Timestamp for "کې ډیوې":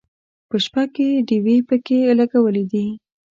0.93-1.57